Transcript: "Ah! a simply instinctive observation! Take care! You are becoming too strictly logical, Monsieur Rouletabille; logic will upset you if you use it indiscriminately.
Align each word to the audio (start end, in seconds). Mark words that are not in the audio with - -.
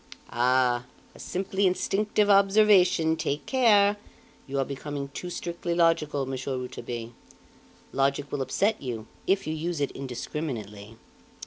"Ah! 0.31 0.85
a 1.13 1.19
simply 1.19 1.67
instinctive 1.67 2.27
observation! 2.27 3.15
Take 3.15 3.45
care! 3.45 3.97
You 4.47 4.57
are 4.57 4.65
becoming 4.65 5.09
too 5.09 5.29
strictly 5.29 5.75
logical, 5.75 6.25
Monsieur 6.25 6.55
Rouletabille; 6.55 7.11
logic 7.91 8.31
will 8.31 8.41
upset 8.41 8.81
you 8.81 9.05
if 9.27 9.45
you 9.45 9.53
use 9.53 9.79
it 9.79 9.91
indiscriminately. 9.91 10.97